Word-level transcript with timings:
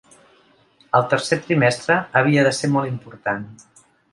El 0.99 1.03
tercer 1.11 1.39
trimestre 1.49 1.99
havia 2.23 2.47
de 2.51 2.55
ser 2.61 2.73
molt 2.77 2.93
important. 2.95 3.49